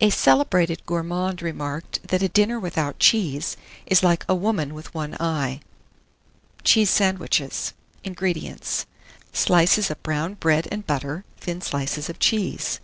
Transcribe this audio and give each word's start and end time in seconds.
A 0.00 0.08
celebrated 0.08 0.86
gourmand 0.86 1.42
remarked 1.42 2.08
that 2.08 2.22
a 2.22 2.28
dinner 2.30 2.58
without 2.58 2.98
cheese 2.98 3.54
is 3.84 4.02
like 4.02 4.24
a 4.26 4.34
woman 4.34 4.72
with 4.72 4.94
one 4.94 5.14
eye. 5.20 5.60
CHEESE 6.64 6.88
SANDWICHES. 6.88 7.74
1641. 8.02 8.10
INGREDIENTS. 8.10 8.86
Slices 9.34 9.90
of 9.90 10.02
brown 10.02 10.32
bread 10.40 10.68
and 10.72 10.86
butter, 10.86 11.26
thin 11.38 11.60
slices 11.60 12.08
of 12.08 12.18
cheese. 12.18 12.80